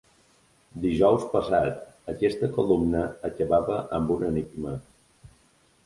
Dijous 0.85 1.27
passat 1.33 2.09
aquesta 2.15 2.51
columna 2.57 3.05
acabava 3.33 3.79
amb 3.99 4.19
un 4.19 4.29
enigma. 4.33 4.79